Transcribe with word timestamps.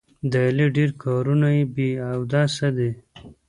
د 0.31 0.33
علي 0.47 0.67
ډېر 0.77 0.89
کارونه 1.03 1.47
بې 1.75 1.89
اودسه 2.17 2.67
دي. 2.77 2.91